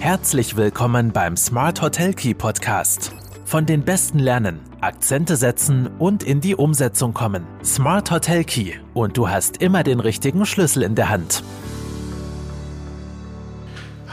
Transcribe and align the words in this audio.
Herzlich 0.00 0.56
willkommen 0.56 1.12
beim 1.12 1.36
Smart 1.36 1.82
Hotel 1.82 2.14
Key 2.14 2.32
Podcast. 2.32 3.12
Von 3.44 3.66
den 3.66 3.84
Besten 3.84 4.20
lernen, 4.20 4.60
Akzente 4.80 5.34
setzen 5.34 5.90
und 5.98 6.22
in 6.22 6.40
die 6.40 6.54
Umsetzung 6.54 7.12
kommen. 7.12 7.44
Smart 7.64 8.12
Hotel 8.12 8.44
Key 8.44 8.74
und 8.94 9.16
du 9.16 9.28
hast 9.28 9.60
immer 9.60 9.82
den 9.82 9.98
richtigen 9.98 10.46
Schlüssel 10.46 10.84
in 10.84 10.94
der 10.94 11.08
Hand. 11.08 11.42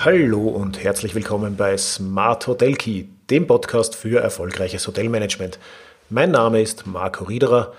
Hallo 0.03 0.47
und 0.49 0.83
herzlich 0.83 1.13
willkommen 1.13 1.55
bei 1.55 1.77
Smart 1.77 2.47
Hotel 2.47 2.73
Key, 2.73 3.05
dem 3.29 3.45
Podcast 3.45 3.95
für 3.95 4.19
erfolgreiches 4.19 4.87
Hotelmanagement. 4.87 5.59
Mein 6.09 6.31
Name 6.31 6.63
ist 6.63 6.87
Marco 6.87 7.25
Riederer 7.25 7.73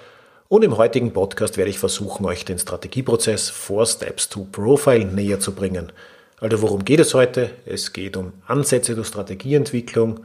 und 0.49 0.63
im 0.63 0.77
heutigen 0.77 1.13
Podcast 1.13 1.57
werde 1.57 1.71
ich 1.71 1.81
versuchen, 1.81 2.25
euch 2.25 2.45
den 2.45 2.61
Strategieprozess 2.61 3.51
Four 3.51 3.85
Steps 3.85 4.29
to 4.29 4.47
Profile 4.53 5.07
näher 5.07 5.41
zu 5.41 5.53
bringen– 5.53 5.91
also 6.41 6.63
worum 6.63 6.85
geht 6.85 7.01
es 7.01 7.15
heute? 7.15 7.51
Es 7.65 7.93
geht 7.93 8.17
um 8.17 8.33
Ansätze 8.47 8.95
der 8.95 9.05
Strategieentwicklung, 9.05 10.21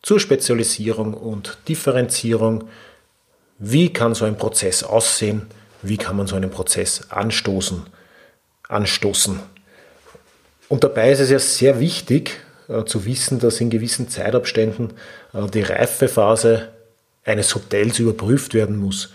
zur 0.00 0.18
Spezialisierung 0.18 1.14
und 1.14 1.58
Differenzierung. 1.68 2.68
Wie 3.58 3.92
kann 3.92 4.14
so 4.14 4.24
ein 4.24 4.36
Prozess 4.36 4.82
aussehen? 4.82 5.46
Wie 5.82 5.96
kann 5.96 6.16
man 6.16 6.26
so 6.26 6.36
einen 6.36 6.50
Prozess 6.50 7.10
anstoßen? 7.10 7.84
anstoßen? 8.68 9.40
Und 10.68 10.84
dabei 10.84 11.12
ist 11.12 11.20
es 11.20 11.30
ja 11.30 11.38
sehr 11.38 11.80
wichtig 11.80 12.40
äh, 12.68 12.84
zu 12.84 13.04
wissen, 13.04 13.38
dass 13.38 13.60
in 13.60 13.70
gewissen 13.70 14.08
Zeitabständen 14.08 14.94
äh, 15.34 15.46
die 15.48 15.62
Reifephase 15.62 16.70
eines 17.24 17.54
Hotels 17.54 17.98
überprüft 17.98 18.54
werden 18.54 18.78
muss. 18.78 19.12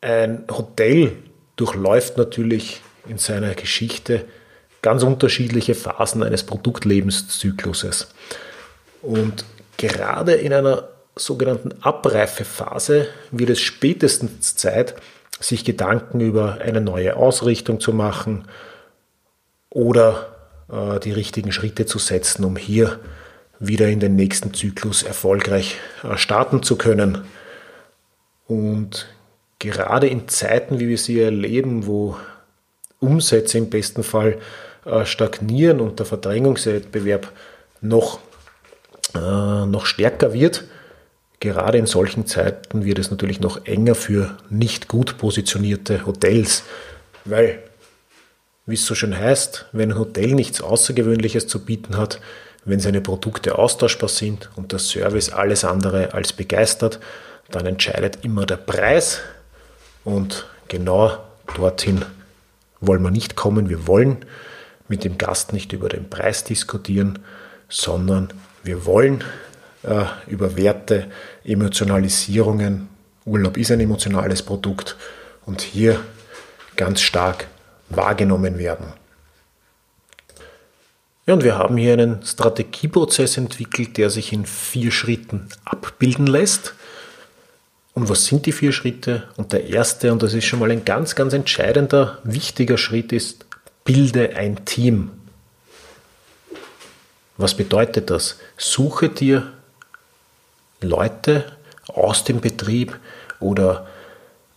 Ein 0.00 0.44
Hotel 0.50 1.12
durchläuft 1.56 2.16
natürlich 2.16 2.80
in 3.08 3.18
seiner 3.18 3.54
Geschichte 3.54 4.24
ganz 4.84 5.02
unterschiedliche 5.02 5.74
Phasen 5.74 6.22
eines 6.22 6.42
Produktlebenszykluses. 6.42 8.08
Und 9.00 9.46
gerade 9.78 10.34
in 10.34 10.52
einer 10.52 10.88
sogenannten 11.16 11.72
Abreifephase 11.80 13.06
wird 13.30 13.48
es 13.48 13.62
spätestens 13.62 14.56
Zeit, 14.56 14.94
sich 15.40 15.64
Gedanken 15.64 16.20
über 16.20 16.58
eine 16.60 16.82
neue 16.82 17.16
Ausrichtung 17.16 17.80
zu 17.80 17.94
machen 17.94 18.44
oder 19.70 20.36
äh, 20.70 21.00
die 21.00 21.12
richtigen 21.12 21.50
Schritte 21.50 21.86
zu 21.86 21.98
setzen, 21.98 22.44
um 22.44 22.56
hier 22.56 23.00
wieder 23.58 23.88
in 23.88 24.00
den 24.00 24.16
nächsten 24.16 24.52
Zyklus 24.52 25.02
erfolgreich 25.02 25.78
äh, 26.02 26.18
starten 26.18 26.62
zu 26.62 26.76
können. 26.76 27.24
Und 28.46 29.08
gerade 29.60 30.08
in 30.08 30.28
Zeiten, 30.28 30.78
wie 30.78 30.88
wir 30.88 30.98
sie 30.98 31.22
erleben, 31.22 31.86
wo 31.86 32.18
Umsätze 33.00 33.56
im 33.56 33.70
besten 33.70 34.02
Fall 34.02 34.36
stagnieren 35.04 35.80
und 35.80 35.98
der 35.98 36.06
Verdrängungswettbewerb 36.06 37.32
noch, 37.80 38.18
äh, 39.14 39.66
noch 39.66 39.86
stärker 39.86 40.32
wird, 40.32 40.64
gerade 41.40 41.78
in 41.78 41.86
solchen 41.86 42.26
Zeiten 42.26 42.84
wird 42.84 42.98
es 42.98 43.10
natürlich 43.10 43.40
noch 43.40 43.66
enger 43.66 43.94
für 43.94 44.36
nicht 44.48 44.88
gut 44.88 45.18
positionierte 45.18 46.06
Hotels, 46.06 46.64
weil, 47.24 47.62
wie 48.66 48.74
es 48.74 48.86
so 48.86 48.94
schön 48.94 49.16
heißt, 49.16 49.66
wenn 49.72 49.92
ein 49.92 49.98
Hotel 49.98 50.34
nichts 50.34 50.60
Außergewöhnliches 50.60 51.46
zu 51.46 51.64
bieten 51.64 51.96
hat, 51.96 52.20
wenn 52.64 52.80
seine 52.80 53.00
Produkte 53.00 53.58
austauschbar 53.58 54.08
sind 54.08 54.50
und 54.56 54.72
der 54.72 54.78
Service 54.78 55.30
alles 55.30 55.64
andere 55.64 56.14
als 56.14 56.32
begeistert, 56.32 56.98
dann 57.50 57.66
entscheidet 57.66 58.24
immer 58.24 58.46
der 58.46 58.56
Preis. 58.56 59.20
Und 60.02 60.46
genau 60.68 61.18
dorthin 61.56 62.04
wollen 62.80 63.02
wir 63.02 63.10
nicht 63.10 63.36
kommen. 63.36 63.68
Wir 63.68 63.86
wollen 63.86 64.24
mit 64.88 65.04
dem 65.04 65.18
Gast 65.18 65.52
nicht 65.52 65.72
über 65.72 65.88
den 65.88 66.10
Preis 66.10 66.44
diskutieren, 66.44 67.18
sondern 67.68 68.28
wir 68.62 68.86
wollen 68.86 69.24
äh, 69.82 70.04
über 70.26 70.56
Werte, 70.56 71.06
Emotionalisierungen, 71.44 72.88
Urlaub 73.24 73.56
ist 73.56 73.70
ein 73.70 73.80
emotionales 73.80 74.42
Produkt 74.42 74.96
und 75.46 75.62
hier 75.62 76.00
ganz 76.76 77.00
stark 77.00 77.46
wahrgenommen 77.88 78.58
werden. 78.58 78.92
Ja, 81.26 81.32
und 81.32 81.42
wir 81.42 81.56
haben 81.56 81.78
hier 81.78 81.94
einen 81.94 82.22
Strategieprozess 82.22 83.38
entwickelt, 83.38 83.96
der 83.96 84.10
sich 84.10 84.32
in 84.32 84.44
vier 84.44 84.90
Schritten 84.90 85.48
abbilden 85.64 86.26
lässt. 86.26 86.74
Und 87.94 88.10
was 88.10 88.26
sind 88.26 88.44
die 88.44 88.52
vier 88.52 88.72
Schritte? 88.72 89.22
Und 89.36 89.52
der 89.52 89.68
erste, 89.68 90.12
und 90.12 90.22
das 90.22 90.34
ist 90.34 90.44
schon 90.44 90.58
mal 90.58 90.70
ein 90.70 90.84
ganz, 90.84 91.14
ganz 91.14 91.32
entscheidender, 91.32 92.18
wichtiger 92.24 92.76
Schritt, 92.76 93.12
ist 93.12 93.46
Bilde 93.84 94.36
ein 94.36 94.64
Team. 94.64 95.10
Was 97.36 97.54
bedeutet 97.54 98.10
das? 98.10 98.38
Suche 98.56 99.10
dir 99.10 99.52
Leute 100.80 101.44
aus 101.88 102.24
dem 102.24 102.40
Betrieb 102.40 102.98
oder 103.40 103.86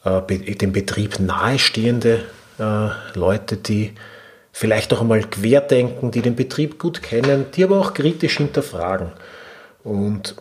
äh, 0.06 0.56
dem 0.56 0.72
Betrieb 0.72 1.20
nahestehende 1.20 2.24
äh, 2.58 2.90
Leute, 3.18 3.58
die 3.58 3.94
vielleicht 4.54 4.94
auch 4.94 5.02
einmal 5.02 5.22
querdenken, 5.22 6.12
die 6.12 6.22
den 6.22 6.36
Betrieb 6.36 6.80
gut 6.80 7.04
kennen, 7.04 7.46
die 7.54 7.64
aber 7.64 7.80
auch 7.80 7.94
kritisch 7.94 8.38
hinterfragen. 8.38 9.12
Und 9.84 10.36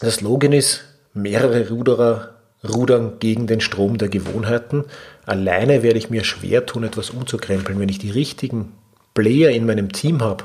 das 0.00 0.16
Slogan 0.16 0.52
ist, 0.52 0.84
mehrere 1.14 1.68
Ruderer 1.68 2.35
rudern 2.64 3.18
gegen 3.18 3.46
den 3.46 3.60
Strom 3.60 3.98
der 3.98 4.08
Gewohnheiten. 4.08 4.84
Alleine 5.24 5.82
werde 5.82 5.98
ich 5.98 6.10
mir 6.10 6.24
schwer 6.24 6.66
tun, 6.66 6.84
etwas 6.84 7.10
umzukrempeln. 7.10 7.78
Wenn 7.78 7.88
ich 7.88 7.98
die 7.98 8.10
richtigen 8.10 8.72
Player 9.14 9.50
in 9.50 9.66
meinem 9.66 9.92
Team 9.92 10.22
habe, 10.22 10.44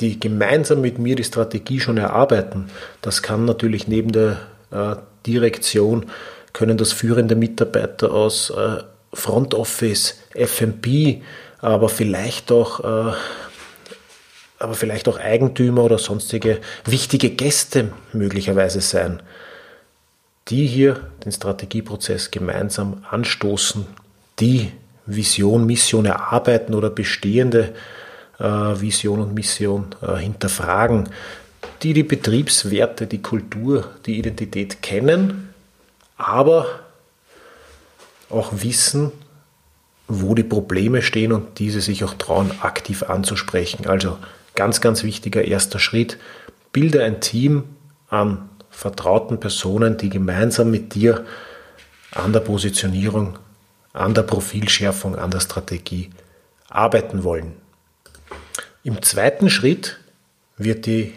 die 0.00 0.20
gemeinsam 0.20 0.80
mit 0.80 0.98
mir 0.98 1.16
die 1.16 1.24
Strategie 1.24 1.80
schon 1.80 1.96
erarbeiten, 1.96 2.70
das 3.02 3.22
kann 3.22 3.44
natürlich 3.44 3.88
neben 3.88 4.12
der 4.12 4.38
äh, 4.70 4.96
Direktion, 5.26 6.06
können 6.52 6.78
das 6.78 6.92
führende 6.92 7.36
Mitarbeiter 7.36 8.12
aus 8.12 8.50
äh, 8.50 8.82
Front 9.12 9.54
Office, 9.54 10.18
FMP, 10.34 11.22
aber 11.60 11.88
vielleicht 11.88 12.52
auch 12.52 13.10
äh, 13.10 13.12
aber 14.60 14.74
vielleicht 14.74 15.08
auch 15.08 15.18
Eigentümer 15.18 15.84
oder 15.84 15.98
sonstige 15.98 16.58
wichtige 16.84 17.30
Gäste 17.30 17.92
möglicherweise 18.12 18.80
sein 18.80 19.22
die 20.48 20.66
hier 20.66 21.00
den 21.24 21.32
Strategieprozess 21.32 22.30
gemeinsam 22.30 23.04
anstoßen, 23.10 23.86
die 24.38 24.72
Vision, 25.06 25.66
Mission 25.66 26.04
erarbeiten 26.04 26.74
oder 26.74 26.90
bestehende 26.90 27.74
äh, 28.38 28.44
Vision 28.44 29.20
und 29.20 29.34
Mission 29.34 29.94
äh, 30.02 30.16
hinterfragen, 30.16 31.08
die 31.82 31.92
die 31.92 32.02
Betriebswerte, 32.02 33.06
die 33.06 33.22
Kultur, 33.22 33.90
die 34.06 34.18
Identität 34.18 34.82
kennen, 34.82 35.52
aber 36.16 36.66
auch 38.30 38.52
wissen, 38.52 39.12
wo 40.08 40.34
die 40.34 40.42
Probleme 40.42 41.02
stehen 41.02 41.32
und 41.32 41.58
diese 41.58 41.80
sich 41.80 42.04
auch 42.04 42.14
trauen, 42.14 42.50
aktiv 42.62 43.02
anzusprechen. 43.02 43.86
Also 43.86 44.18
ganz, 44.54 44.80
ganz 44.80 45.04
wichtiger 45.04 45.44
erster 45.44 45.78
Schritt. 45.78 46.18
Bilde 46.72 47.04
ein 47.04 47.20
Team 47.20 47.64
an 48.08 48.48
vertrauten 48.78 49.40
Personen, 49.40 49.96
die 49.96 50.08
gemeinsam 50.08 50.70
mit 50.70 50.94
dir 50.94 51.26
an 52.12 52.32
der 52.32 52.38
Positionierung, 52.38 53.36
an 53.92 54.14
der 54.14 54.22
Profilschärfung, 54.22 55.16
an 55.16 55.32
der 55.32 55.40
Strategie 55.40 56.10
arbeiten 56.68 57.24
wollen. 57.24 57.54
Im 58.84 59.02
zweiten 59.02 59.50
Schritt 59.50 59.98
wird 60.56 60.86
die 60.86 61.12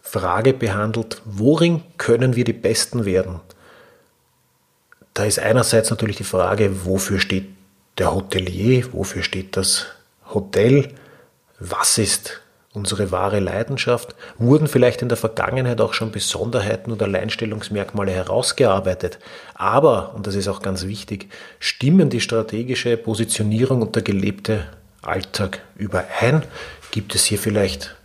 Frage 0.00 0.54
behandelt, 0.54 1.20
worin 1.26 1.82
können 1.98 2.34
wir 2.34 2.44
die 2.44 2.54
Besten 2.54 3.04
werden? 3.04 3.40
Da 5.12 5.24
ist 5.24 5.38
einerseits 5.38 5.90
natürlich 5.90 6.16
die 6.16 6.24
Frage, 6.24 6.86
wofür 6.86 7.20
steht 7.20 7.50
der 7.98 8.14
Hotelier, 8.14 8.90
wofür 8.94 9.22
steht 9.22 9.58
das 9.58 9.84
Hotel, 10.32 10.88
was 11.58 11.98
ist 11.98 12.41
unsere 12.72 13.10
wahre 13.10 13.40
Leidenschaft? 13.40 14.14
Wurden 14.38 14.66
vielleicht 14.66 15.02
in 15.02 15.08
der 15.08 15.18
Vergangenheit 15.18 15.80
auch 15.80 15.92
schon 15.92 16.10
Besonderheiten 16.10 16.92
oder 16.92 17.06
Alleinstellungsmerkmale 17.06 18.12
herausgearbeitet? 18.12 19.18
Aber, 19.54 20.14
und 20.14 20.26
das 20.26 20.34
ist 20.34 20.48
auch 20.48 20.62
ganz 20.62 20.86
wichtig, 20.86 21.28
stimmen 21.58 22.10
die 22.10 22.20
strategische 22.20 22.96
Positionierung 22.96 23.82
und 23.82 23.94
der 23.94 24.02
gelebte 24.02 24.66
Alltag 25.02 25.60
überein? 25.76 26.42
Gibt 26.90 27.14
es 27.14 27.24
hier 27.24 27.38
vielleicht 27.38 27.96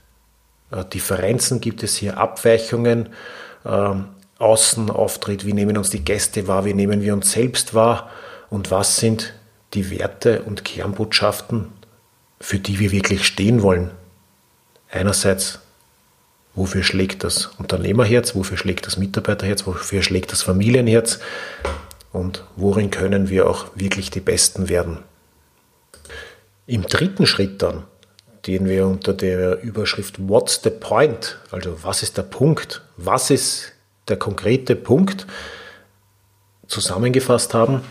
äh, 0.72 0.84
Differenzen? 0.86 1.62
Gibt 1.62 1.84
es 1.84 1.96
hier 1.96 2.18
Abweichungen? 2.18 3.10
Ähm, 3.66 4.10
Außenauftritt, 4.40 5.46
wie 5.46 5.54
nehmen 5.54 5.78
uns 5.78 5.90
die 5.90 6.06
Gäste 6.06 6.48
wahr, 6.48 6.64
wie 6.64 6.76
nehmen 6.76 7.02
wir 7.02 7.14
uns 7.14 7.32
selbst 7.32 7.74
wahr 7.74 8.12
und 8.52 8.70
was 8.70 8.98
sind 8.98 9.34
die 9.74 9.90
Werte 9.90 10.44
und 10.44 10.64
Kernbotschaften, 10.64 11.74
für 12.40 12.60
die 12.60 12.78
wir 12.78 12.92
wirklich 12.92 13.26
stehen 13.26 13.64
wollen 13.64 13.90
einerseits, 14.90 15.60
wofür 16.56 16.84
schlägt 16.84 17.24
das 17.24 17.48
Unternehmerherz, 17.58 18.36
wofür 18.36 18.58
schlägt 18.58 18.86
das 18.86 18.98
Mitarbeiterherz, 18.98 19.66
wofür 19.66 20.02
schlägt 20.02 20.32
das 20.32 20.42
Familienherz 20.42 21.20
und 22.12 22.44
worin 22.56 22.92
können 22.92 23.30
wir 23.30 23.50
auch 23.50 23.68
wirklich 23.76 24.10
die 24.10 24.20
Besten 24.20 24.70
werden. 24.70 25.00
Im 26.66 26.84
dritten 26.84 27.26
Schritt 27.26 27.62
dann, 27.62 27.84
den 28.46 28.68
wir 28.68 28.88
unter 28.88 29.14
der 29.14 29.62
Überschrift 29.62 30.16
What's 30.20 30.62
the 30.64 30.70
Point? 30.70 31.38
Also 31.52 31.84
was 31.84 32.04
ist 32.04 32.18
der 32.18 32.24
Punkt? 32.24 32.82
Was 32.98 33.30
ist 33.30 33.74
der 34.08 34.18
konkrete 34.18 34.76
Punkt? 34.76 35.28
zusammengefasst 36.68 37.54
haben. 37.54 37.82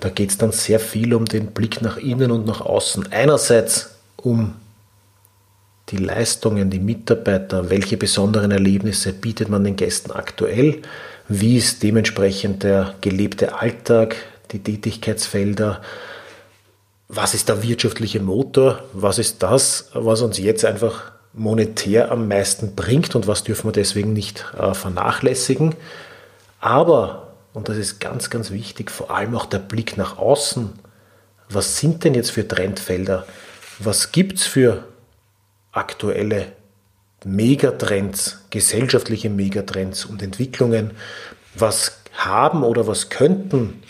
Da 0.00 0.08
geht 0.08 0.30
es 0.30 0.38
dann 0.38 0.52
sehr 0.52 0.80
viel 0.80 1.14
um 1.14 1.24
den 1.24 1.48
Blick 1.48 1.80
nach 1.80 1.96
innen 1.96 2.30
und 2.30 2.46
nach 2.46 2.60
außen. 2.60 3.12
Einerseits 3.12 3.90
um 4.16 4.56
die 5.90 5.98
Leistungen, 5.98 6.70
die 6.70 6.80
Mitarbeiter, 6.80 7.70
welche 7.70 7.96
besonderen 7.96 8.50
Erlebnisse 8.50 9.12
bietet 9.12 9.48
man 9.48 9.62
den 9.64 9.76
Gästen 9.76 10.10
aktuell, 10.10 10.82
wie 11.28 11.56
ist 11.56 11.82
dementsprechend 11.82 12.62
der 12.62 12.94
gelebte 13.00 13.54
Alltag, 13.54 14.16
die 14.52 14.62
Tätigkeitsfelder, 14.62 15.80
was 17.08 17.34
ist 17.34 17.48
der 17.48 17.62
wirtschaftliche 17.62 18.20
Motor, 18.20 18.82
was 18.92 19.18
ist 19.18 19.42
das, 19.42 19.90
was 19.92 20.22
uns 20.22 20.38
jetzt 20.38 20.64
einfach 20.64 21.12
monetär 21.32 22.10
am 22.10 22.26
meisten 22.26 22.74
bringt 22.74 23.14
und 23.14 23.26
was 23.26 23.44
dürfen 23.44 23.68
wir 23.68 23.72
deswegen 23.72 24.12
nicht 24.12 24.44
äh, 24.58 24.74
vernachlässigen. 24.74 25.74
Aber, 26.58 27.34
und 27.52 27.68
das 27.68 27.76
ist 27.76 28.00
ganz, 28.00 28.30
ganz 28.30 28.50
wichtig, 28.50 28.90
vor 28.90 29.10
allem 29.10 29.36
auch 29.36 29.46
der 29.46 29.58
Blick 29.58 29.96
nach 29.96 30.18
außen. 30.18 30.72
Was 31.48 31.78
sind 31.78 32.02
denn 32.02 32.14
jetzt 32.14 32.32
für 32.32 32.48
Trendfelder? 32.48 33.26
Was 33.78 34.10
gibt 34.10 34.38
es 34.38 34.46
für 34.46 34.84
aktuelle 35.76 36.52
Megatrends, 37.24 38.44
gesellschaftliche 38.50 39.30
Megatrends 39.30 40.04
und 40.04 40.22
Entwicklungen, 40.22 40.92
was 41.54 42.00
haben 42.12 42.62
oder 42.62 42.86
was 42.86 43.08
könnten, 43.08 43.82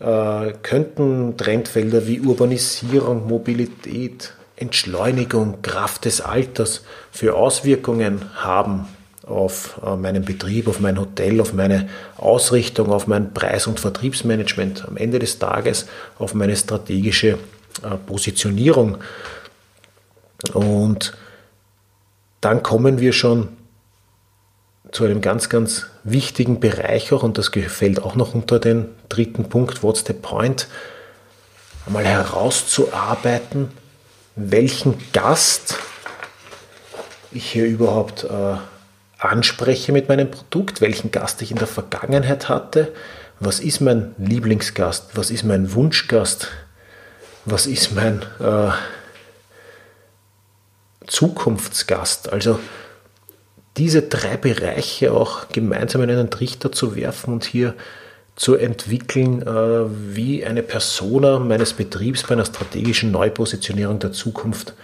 äh, 0.00 0.52
könnten 0.62 1.36
Trendfelder 1.36 2.06
wie 2.06 2.20
Urbanisierung, 2.20 3.28
Mobilität, 3.28 4.34
Entschleunigung, 4.56 5.62
Kraft 5.62 6.04
des 6.04 6.20
Alters 6.20 6.84
für 7.10 7.34
Auswirkungen 7.34 8.34
haben 8.36 8.86
auf 9.26 9.80
äh, 9.84 9.96
meinen 9.96 10.24
Betrieb, 10.24 10.68
auf 10.68 10.80
mein 10.80 10.98
Hotel, 10.98 11.40
auf 11.40 11.52
meine 11.52 11.88
Ausrichtung, 12.16 12.90
auf 12.92 13.06
mein 13.06 13.32
Preis- 13.32 13.66
und 13.66 13.80
Vertriebsmanagement, 13.80 14.86
am 14.86 14.96
Ende 14.96 15.18
des 15.18 15.38
Tages 15.38 15.86
auf 16.18 16.34
meine 16.34 16.56
strategische 16.56 17.38
äh, 17.82 17.96
Positionierung. 18.06 18.98
Und 20.52 21.16
dann 22.40 22.62
kommen 22.62 23.00
wir 23.00 23.12
schon 23.12 23.48
zu 24.92 25.04
einem 25.04 25.20
ganz, 25.20 25.48
ganz 25.48 25.86
wichtigen 26.04 26.60
Bereich 26.60 27.12
auch, 27.12 27.22
und 27.22 27.38
das 27.38 27.48
fällt 27.48 28.02
auch 28.02 28.14
noch 28.14 28.34
unter 28.34 28.58
den 28.58 28.86
dritten 29.08 29.48
Punkt, 29.48 29.82
What's 29.82 30.04
the 30.06 30.12
Point, 30.12 30.68
einmal 31.86 32.04
herauszuarbeiten, 32.04 33.70
welchen 34.36 34.96
Gast 35.12 35.76
ich 37.32 37.50
hier 37.50 37.66
überhaupt 37.66 38.24
äh, 38.24 38.56
anspreche 39.18 39.92
mit 39.92 40.08
meinem 40.08 40.30
Produkt, 40.30 40.80
welchen 40.80 41.10
Gast 41.10 41.42
ich 41.42 41.50
in 41.50 41.58
der 41.58 41.66
Vergangenheit 41.66 42.48
hatte, 42.48 42.92
was 43.40 43.60
ist 43.60 43.80
mein 43.80 44.14
Lieblingsgast, 44.18 45.10
was 45.14 45.30
ist 45.30 45.44
mein 45.44 45.74
Wunschgast, 45.74 46.48
was 47.44 47.66
ist 47.66 47.94
mein 47.94 48.22
äh, 48.40 48.70
Zukunftsgast. 51.14 52.32
Also 52.32 52.58
diese 53.76 54.02
drei 54.02 54.36
Bereiche 54.36 55.12
auch 55.12 55.48
gemeinsam 55.48 56.02
in 56.02 56.10
einen 56.10 56.30
Trichter 56.30 56.72
zu 56.72 56.96
werfen 56.96 57.32
und 57.34 57.44
hier 57.44 57.74
zu 58.36 58.56
entwickeln, 58.56 59.42
äh, 59.42 60.16
wie 60.16 60.44
eine 60.44 60.64
Persona 60.64 61.38
meines 61.38 61.72
Betriebs 61.72 62.24
bei 62.24 62.30
einer 62.30 62.44
strategischen 62.44 63.12
Neupositionierung 63.12 64.00
der 64.00 64.10
Zukunft 64.10 64.74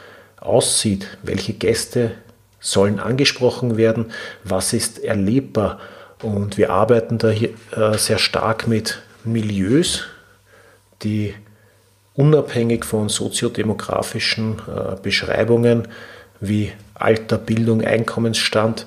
aussieht. 0.41 1.19
Welche 1.25 1.53
Gäste 1.53 2.13
sollen 2.61 3.01
angesprochen 3.01 3.77
werden? 3.77 4.13
Was 4.45 4.73
ist 4.73 5.03
erlebbar? 5.03 5.81
Und 6.23 6.59
wir 6.59 6.71
arbeiten 6.71 7.19
da 7.19 7.31
hier 7.31 7.51
äh, 7.73 7.99
sehr 7.99 8.19
stark 8.19 8.69
mit 8.69 9.03
Milieus, 9.25 10.05
die 11.03 11.35
unabhängig 12.15 12.85
von 12.85 13.09
soziodemografischen 13.09 14.59
äh, 14.69 14.97
Beschreibungen 15.03 15.89
wie 16.41 16.73
Alter, 16.95 17.39
Bildung, 17.39 17.83
Einkommensstand 17.83 18.87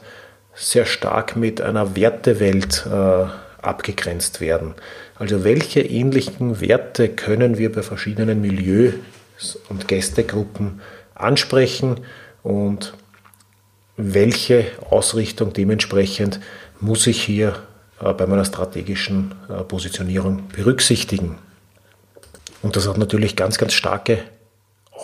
sehr 0.53 0.85
stark 0.85 1.35
mit 1.35 1.61
einer 1.61 1.95
Wertewelt 1.95 2.85
äh, 2.85 3.25
abgegrenzt 3.61 4.41
werden. 4.41 4.75
Also 5.15 5.44
welche 5.44 5.81
ähnlichen 5.81 6.59
Werte 6.61 7.09
können 7.09 7.57
wir 7.57 7.71
bei 7.71 7.81
verschiedenen 7.81 8.41
Milieus 8.41 8.94
und 9.69 9.88
Gästegruppen 9.88 10.81
ansprechen 11.15 12.01
und 12.44 12.94
welche 13.95 14.65
Ausrichtung 14.89 15.53
dementsprechend 15.53 16.39
muss 16.79 17.07
ich 17.07 17.21
hier 17.21 17.55
äh, 18.01 18.13
bei 18.13 18.25
meiner 18.25 18.45
strategischen 18.45 19.33
äh, 19.50 19.63
Positionierung 19.63 20.47
berücksichtigen. 20.50 21.38
Und 22.61 22.75
das 22.75 22.88
hat 22.88 22.97
natürlich 22.97 23.35
ganz, 23.35 23.57
ganz 23.57 23.73
starke 23.73 24.19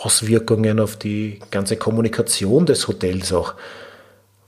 Auswirkungen 0.00 0.80
auf 0.80 0.96
die 0.96 1.40
ganze 1.50 1.76
Kommunikation 1.76 2.66
des 2.66 2.88
Hotels 2.88 3.32
auch, 3.32 3.54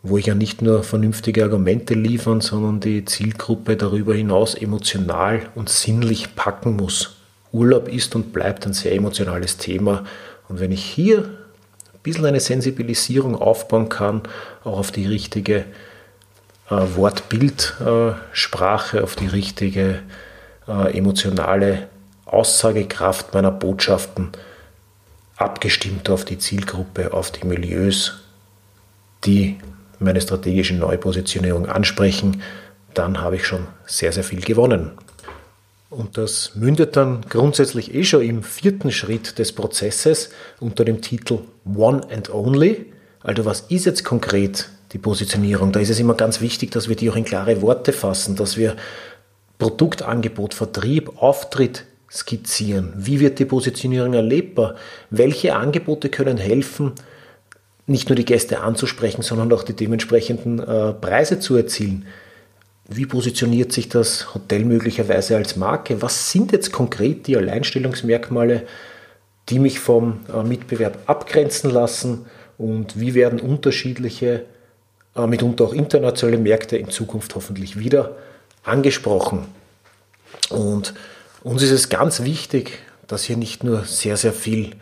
wo 0.03 0.17
ich 0.17 0.27
ja 0.27 0.35
nicht 0.35 0.63
nur 0.63 0.83
vernünftige 0.83 1.45
Argumente 1.45 1.95
liefern, 1.95 2.41
sondern 2.41 2.81
die 2.81 3.05
Zielgruppe 3.05 3.77
darüber 3.77 4.15
hinaus 4.15 4.55
emotional 4.55 5.43
und 5.55 5.69
sinnlich 5.69 6.35
packen 6.35 6.77
muss. 6.77 7.17
Urlaub 7.53 7.89
ist 7.89 8.15
und 8.15 8.33
bleibt 8.33 8.67
ein 8.67 8.73
sehr 8.73 8.95
emotionales 8.95 9.59
Thema. 9.59 10.05
Und 10.49 10.59
wenn 10.59 10.73
ich 10.73 10.83
hier 10.83 11.19
ein 11.19 12.01
bisschen 12.03 12.25
eine 12.25 12.41
Sensibilisierung 12.41 13.37
aufbauen 13.37 13.91
kann, 13.91 14.23
auch 14.65 14.79
auf 14.79 14.91
die 14.91 15.07
richtige 15.07 15.67
äh, 16.71 16.97
Wortbildsprache, 16.97 18.99
äh, 18.99 19.03
auf 19.03 19.17
die 19.17 19.27
richtige 19.27 20.01
äh, 20.67 20.97
emotionale 20.97 21.89
Aussagekraft 22.25 23.35
meiner 23.35 23.51
Botschaften, 23.51 24.31
abgestimmt 25.43 26.09
auf 26.11 26.25
die 26.25 26.39
Zielgruppe, 26.39 27.13
auf 27.13 27.31
die 27.31 27.47
Milieus, 27.47 28.23
die 29.25 29.59
meine 29.99 30.21
strategische 30.21 30.75
Neupositionierung 30.75 31.67
ansprechen, 31.67 32.43
dann 32.95 33.21
habe 33.21 33.37
ich 33.37 33.47
schon 33.47 33.67
sehr, 33.87 34.13
sehr 34.13 34.25
viel 34.25 34.41
gewonnen. 34.41 34.93
Und 35.91 36.17
das 36.17 36.55
mündet 36.55 36.97
dann 36.97 37.21
grundsätzlich 37.29 37.95
eh 37.95 38.05
schon 38.05 38.23
im 38.23 38.43
vierten 38.43 38.91
Schritt 38.91 39.39
des 39.39 39.53
Prozesses 39.53 40.31
unter 40.59 40.85
dem 40.85 41.03
Titel 41.03 41.41
One 41.65 42.01
and 42.11 42.33
Only. 42.33 42.93
Also 43.21 43.45
was 43.45 43.61
ist 43.69 43.85
jetzt 43.85 44.03
konkret 44.03 44.71
die 44.93 44.99
Positionierung? 44.99 45.71
Da 45.71 45.81
ist 45.81 45.91
es 45.91 46.01
immer 46.01 46.15
ganz 46.15 46.41
wichtig, 46.41 46.71
dass 46.71 46.89
wir 46.89 46.97
die 46.97 47.11
auch 47.11 47.17
in 47.17 47.25
klare 47.25 47.61
Worte 47.61 47.93
fassen, 47.93 48.37
dass 48.37 48.57
wir 48.57 48.77
Produktangebot, 49.59 50.55
Vertrieb, 50.55 51.23
Auftritt 51.23 51.85
skizzieren. 52.13 52.93
Wie 52.97 53.21
wird 53.21 53.39
die 53.39 53.45
Positionierung 53.47 54.13
erlebbar? 54.13 54.75
Welche 55.11 55.57
Angebote 55.57 56.11
können 56.11 56.37
helfen, 56.37 56.93
nicht 57.87 58.09
nur 58.09 58.17
die 58.17 58.25
Gäste 58.25 58.61
anzusprechen, 58.61 59.23
sondern 59.23 59.53
auch 59.53 59.63
die 59.63 59.75
dementsprechenden 59.75 60.59
äh, 60.59 60.93
Preise 60.93 61.41
zu 61.41 61.57
erzielen? 61.57 62.07
Wie 62.89 63.07
positioniert 63.07 63.73
sich 63.73 63.89
das 63.89 64.35
Hotel 64.35 64.65
möglicherweise 64.65 65.37
als 65.37 65.57
Marke? 65.57 66.03
Was 66.03 66.31
sind 66.31 66.53
jetzt 66.53 66.73
konkret 66.73 67.27
die 67.27 67.37
Alleinstellungsmerkmale, 67.37 68.67
die 69.49 69.59
mich 69.59 69.81
vom 69.81 70.21
äh, 70.33 70.43
Mitbewerb 70.43 70.99
abgrenzen 71.07 71.71
lassen? 71.71 72.27
Und 72.59 73.01
wie 73.01 73.15
werden 73.15 73.41
unterschiedliche, 73.41 74.45
äh, 75.17 75.27
mitunter 75.27 75.65
auch 75.65 75.73
internationale 75.73 76.39
Märkte 76.39 76.77
in 76.77 76.91
Zukunft 76.91 77.35
hoffentlich 77.35 77.79
wieder 77.79 78.17
angesprochen? 78.65 79.47
Und 80.51 80.93
uns 81.43 81.63
ist 81.63 81.71
es 81.71 81.89
ganz 81.89 82.23
wichtig, 82.23 82.79
dass 83.07 83.25
hier 83.25 83.37
nicht 83.37 83.65
nur 83.65 83.85
sehr, 83.85 84.17
sehr 84.17 84.33
viel 84.33 84.77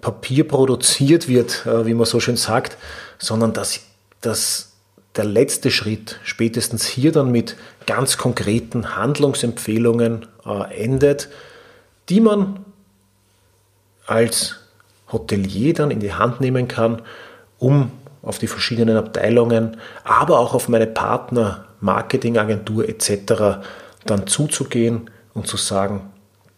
Papier 0.00 0.46
produziert 0.46 1.28
wird, 1.28 1.66
äh, 1.66 1.86
wie 1.86 1.94
man 1.94 2.06
so 2.06 2.20
schön 2.20 2.36
sagt, 2.36 2.76
sondern 3.18 3.52
dass, 3.52 3.80
dass 4.20 4.72
der 5.16 5.24
letzte 5.24 5.70
Schritt 5.70 6.20
spätestens 6.24 6.86
hier 6.86 7.12
dann 7.12 7.30
mit 7.30 7.56
ganz 7.86 8.16
konkreten 8.16 8.96
Handlungsempfehlungen 8.96 10.26
äh, 10.44 10.82
endet, 10.82 11.28
die 12.08 12.20
man 12.20 12.64
als 14.06 14.56
Hotelier 15.10 15.74
dann 15.74 15.90
in 15.90 16.00
die 16.00 16.12
Hand 16.12 16.40
nehmen 16.40 16.68
kann, 16.68 17.02
um 17.58 17.90
auf 18.22 18.38
die 18.38 18.48
verschiedenen 18.48 18.96
Abteilungen, 18.96 19.76
aber 20.04 20.38
auch 20.38 20.54
auf 20.54 20.68
meine 20.68 20.86
Partner, 20.86 21.66
Marketingagentur 21.80 22.88
etc. 22.88 23.60
dann 24.04 24.26
zuzugehen 24.26 25.10
und 25.36 25.46
zu 25.46 25.58
sagen, 25.58 26.00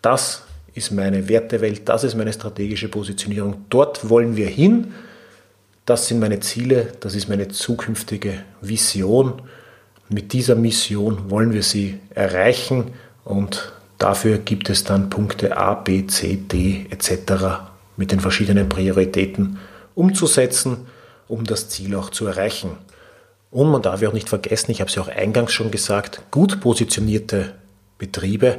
das 0.00 0.42
ist 0.73 0.92
meine 0.92 1.28
Wertewelt, 1.28 1.88
das 1.88 2.04
ist 2.04 2.14
meine 2.14 2.32
strategische 2.32 2.88
Positionierung, 2.88 3.64
dort 3.68 4.08
wollen 4.08 4.37
wir 4.37 4.47
hin, 4.47 4.94
das 5.85 6.06
sind 6.06 6.20
meine 6.20 6.38
Ziele, 6.40 6.92
das 7.00 7.14
ist 7.14 7.28
meine 7.28 7.49
zukünftige 7.49 8.44
Vision. 8.61 9.42
Mit 10.08 10.32
dieser 10.32 10.54
Mission 10.54 11.30
wollen 11.30 11.52
wir 11.52 11.62
sie 11.62 11.99
erreichen 12.14 12.92
und 13.25 13.73
dafür 13.99 14.38
gibt 14.38 14.70
es 14.70 14.85
dann 14.85 15.11
Punkte 15.11 15.56
A, 15.56 15.75
B, 15.75 16.06
C, 16.06 16.37
D 16.37 16.87
etc. 16.90 17.62
mit 17.97 18.12
den 18.12 18.20
verschiedenen 18.20 18.68
Prioritäten 18.68 19.58
umzusetzen, 19.94 20.87
um 21.26 21.44
das 21.44 21.68
Ziel 21.68 21.97
auch 21.97 22.11
zu 22.11 22.26
erreichen. 22.26 22.70
Und 23.50 23.70
man 23.70 23.82
darf 23.82 24.02
ja 24.02 24.11
auch 24.11 24.14
nicht 24.14 24.28
vergessen, 24.28 24.70
ich 24.70 24.80
habe 24.80 24.88
es 24.88 24.94
ja 24.94 25.02
auch 25.02 25.08
eingangs 25.08 25.52
schon 25.52 25.70
gesagt, 25.70 26.23
gut 26.30 26.61
positionierte 26.61 27.54
Betriebe 27.98 28.58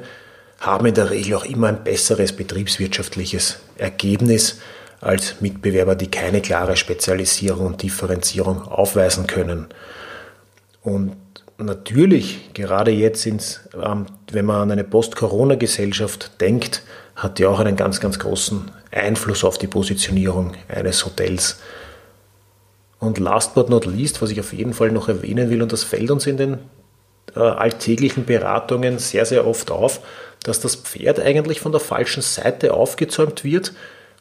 haben 0.59 0.85
in 0.85 0.93
der 0.93 1.09
Regel 1.09 1.35
auch 1.35 1.45
immer 1.45 1.67
ein 1.67 1.83
besseres 1.83 2.33
betriebswirtschaftliches 2.33 3.59
Ergebnis 3.77 4.59
als 5.01 5.39
Mitbewerber, 5.39 5.95
die 5.95 6.11
keine 6.11 6.41
klare 6.41 6.75
Spezialisierung 6.75 7.67
und 7.67 7.83
Differenzierung 7.83 8.61
aufweisen 8.63 9.25
können. 9.27 9.67
Und 10.81 11.15
natürlich, 11.57 12.53
gerade 12.53 12.91
jetzt, 12.91 13.25
ins, 13.25 13.61
ähm, 13.81 14.07
wenn 14.31 14.45
man 14.45 14.63
an 14.63 14.71
eine 14.71 14.83
Post-Corona-Gesellschaft 14.83 16.41
denkt, 16.41 16.83
hat 17.15 17.39
die 17.39 17.45
auch 17.45 17.59
einen 17.59 17.75
ganz, 17.75 17.99
ganz 17.99 18.19
großen 18.19 18.71
Einfluss 18.91 19.43
auf 19.43 19.57
die 19.57 19.67
Positionierung 19.67 20.53
eines 20.67 21.05
Hotels. 21.05 21.59
Und 22.99 23.19
last 23.19 23.55
but 23.55 23.69
not 23.69 23.85
least, 23.85 24.21
was 24.21 24.31
ich 24.31 24.39
auf 24.39 24.51
jeden 24.51 24.73
Fall 24.73 24.91
noch 24.91 25.07
erwähnen 25.07 25.49
will, 25.49 25.61
und 25.61 25.71
das 25.71 25.83
fällt 25.83 26.11
uns 26.11 26.27
in 26.27 26.37
den 26.37 26.57
äh, 27.35 27.39
alltäglichen 27.39 28.25
Beratungen 28.25 28.99
sehr, 28.99 29.25
sehr 29.25 29.45
oft 29.47 29.71
auf, 29.71 30.01
dass 30.43 30.59
das 30.59 30.75
Pferd 30.75 31.19
eigentlich 31.19 31.59
von 31.59 31.71
der 31.71 31.81
falschen 31.81 32.21
Seite 32.21 32.73
aufgezäumt 32.73 33.43
wird 33.43 33.73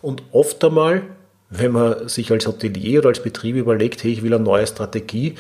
und 0.03 0.23
oft 0.33 0.63
einmal, 0.65 1.03
wenn 1.51 1.73
man 1.73 2.09
sich 2.09 2.31
als 2.31 2.47
Hotelier 2.47 3.01
oder 3.01 3.09
als 3.09 3.23
Betrieb 3.23 3.57
überlegt, 3.57 4.03
hey, 4.03 4.13
ich 4.13 4.23
will 4.23 4.35
eine 4.35 4.43
neue 4.43 4.67
Strategie, 4.67 5.37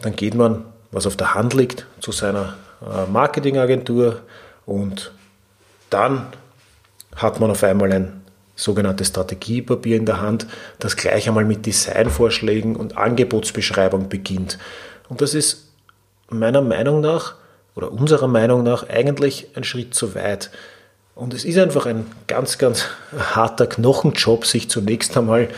dann 0.00 0.16
geht 0.16 0.34
man, 0.34 0.64
was 0.90 1.06
auf 1.06 1.16
der 1.16 1.34
Hand 1.34 1.54
liegt, 1.54 1.86
zu 2.00 2.12
seiner 2.12 2.56
äh, 2.82 3.10
Marketingagentur 3.10 4.20
und 4.66 5.12
dann 5.90 6.26
hat 7.16 7.40
man 7.40 7.50
auf 7.50 7.62
einmal 7.62 7.92
ein 7.92 8.24
sogenanntes 8.56 9.08
Strategiepapier 9.08 9.96
in 9.96 10.06
der 10.06 10.20
Hand, 10.20 10.46
das 10.78 10.96
gleich 10.96 11.28
einmal 11.28 11.44
mit 11.44 11.66
Designvorschlägen 11.66 12.76
und 12.76 12.96
Angebotsbeschreibung 12.96 14.08
beginnt. 14.08 14.58
Und 15.08 15.20
das 15.20 15.34
ist 15.34 15.73
meiner 16.28 16.62
Meinung 16.62 17.00
nach 17.00 17.34
oder 17.74 17.92
unserer 17.92 18.28
Meinung 18.28 18.62
nach 18.62 18.88
eigentlich 18.88 19.48
ein 19.54 19.64
Schritt 19.64 19.94
zu 19.94 20.14
weit. 20.14 20.50
Und 21.14 21.32
es 21.34 21.44
ist 21.44 21.58
einfach 21.58 21.86
ein 21.86 22.06
ganz, 22.26 22.58
ganz 22.58 22.86
harter 23.16 23.66
Knochenjob, 23.66 24.46
sich 24.46 24.68
zunächst 24.68 25.16
einmal 25.16 25.48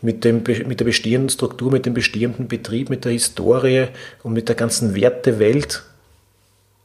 mit, 0.00 0.24
dem, 0.24 0.42
mit 0.66 0.80
der 0.80 0.84
bestehenden 0.84 1.30
Struktur, 1.30 1.72
mit 1.72 1.86
dem 1.86 1.94
bestehenden 1.94 2.48
Betrieb, 2.48 2.90
mit 2.90 3.04
der 3.04 3.12
Historie 3.12 3.88
und 4.22 4.34
mit 4.34 4.48
der 4.48 4.54
ganzen 4.54 4.94
Wertewelt 4.94 5.82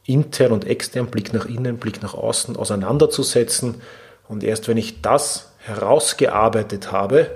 intern 0.06 0.52
und 0.54 0.66
extern, 0.66 1.08
Blick 1.08 1.34
nach 1.34 1.46
innen, 1.46 1.78
Blick 1.78 2.02
nach 2.02 2.14
außen 2.14 2.56
auseinanderzusetzen. 2.56 3.76
Und 4.28 4.44
erst 4.44 4.68
wenn 4.68 4.78
ich 4.78 5.02
das 5.02 5.52
herausgearbeitet 5.60 6.92
habe 6.92 7.30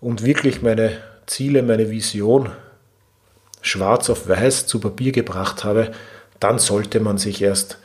und 0.00 0.24
wirklich 0.24 0.62
meine 0.62 0.92
Ziele, 1.26 1.62
meine 1.62 1.90
Vision 1.90 2.50
schwarz 3.62 4.10
auf 4.10 4.28
weiß 4.28 4.66
zu 4.66 4.80
Papier 4.80 5.12
gebracht 5.12 5.64
habe, 5.64 5.90
dann 6.38 6.58
sollte 6.58 7.00
man 7.00 7.18
sich 7.18 7.42
erst 7.42 7.78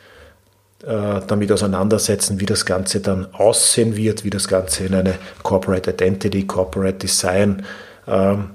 äh, 0.82 1.20
damit 1.26 1.50
auseinandersetzen, 1.52 2.40
wie 2.40 2.46
das 2.46 2.66
Ganze 2.66 3.00
dann 3.00 3.34
aussehen 3.34 3.96
wird, 3.96 4.24
wie 4.24 4.30
das 4.30 4.48
Ganze 4.48 4.84
in 4.84 4.94
eine 4.94 5.14
Corporate 5.42 5.90
Identity, 5.90 6.46
Corporate 6.46 6.98
Design, 6.98 7.64
ähm, 8.06 8.50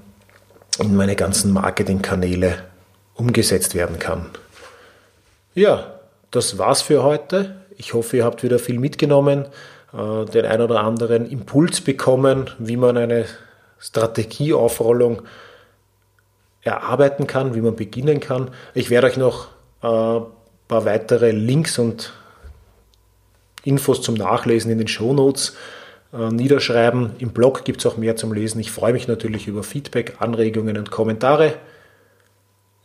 in 0.80 0.96
meine 0.96 1.16
ganzen 1.16 1.52
Marketingkanäle 1.52 2.60
umgesetzt 3.16 3.76
werden 3.76 4.00
kann. 4.00 4.28
Ja, 5.54 6.00
das 6.32 6.58
war's 6.58 6.82
für 6.82 7.04
heute. 7.04 7.56
Ich 7.78 7.94
hoffe, 7.94 8.18
ihr 8.18 8.26
habt 8.26 8.44
wieder 8.44 8.60
viel 8.60 8.80
mitgenommen, 8.80 9.46
äh, 9.94 10.26
den 10.26 10.46
ein 10.46 10.62
oder 10.62 10.82
anderen 10.82 11.30
Impuls 11.30 11.82
bekommen, 11.82 12.50
wie 12.58 12.78
man 12.78 12.98
eine 12.98 13.26
Strategieaufrollung 13.80 15.24
erarbeiten 16.64 17.28
kann, 17.28 17.56
wie 17.56 17.62
man 17.62 17.76
beginnen 17.76 18.20
kann. 18.20 18.52
Ich 18.74 18.90
werde 18.90 19.08
euch 19.08 19.18
noch 19.18 19.50
ein 19.82 19.90
äh, 19.90 20.26
paar 20.68 20.86
weitere 20.86 21.32
Links 21.32 21.80
und 21.80 22.14
Infos 23.64 24.02
zum 24.02 24.16
Nachlesen 24.16 24.72
in 24.72 24.78
den 24.78 24.88
Shownotes 24.88 25.56
äh, 26.14 26.30
niederschreiben. 26.30 27.12
Im 27.20 27.30
Blog 27.30 27.64
gibt 27.64 27.80
es 27.80 27.86
auch 27.86 27.98
mehr 27.98 28.16
zum 28.16 28.34
Lesen. 28.34 28.60
Ich 28.60 28.72
freue 28.72 28.94
mich 28.94 29.08
natürlich 29.08 29.48
über 29.48 29.64
Feedback, 29.64 30.16
Anregungen 30.20 30.78
und 30.78 30.92
Kommentare. 30.92 31.56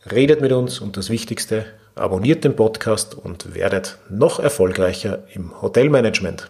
Redet 0.09 0.41
mit 0.41 0.51
uns 0.51 0.79
und 0.79 0.97
das 0.97 1.09
Wichtigste, 1.09 1.65
abonniert 1.95 2.43
den 2.43 2.55
Podcast 2.55 3.15
und 3.15 3.53
werdet 3.55 3.97
noch 4.09 4.39
erfolgreicher 4.39 5.23
im 5.33 5.61
Hotelmanagement. 5.61 6.49